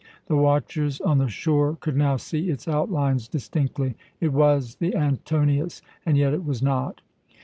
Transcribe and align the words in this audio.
The 0.25 0.35
watchers 0.35 0.99
on 0.99 1.19
the 1.19 1.27
shore 1.29 1.77
could 1.79 1.95
now 1.95 2.17
see 2.17 2.49
its 2.49 2.67
outlines 2.67 3.27
distinctly. 3.27 3.95
It 4.19 4.33
was 4.33 4.77
the 4.77 4.95
Antonius, 4.95 5.83
and 6.07 6.17
yet 6.17 6.33
it 6.33 6.43
was 6.43 6.63
not. 6.63 7.01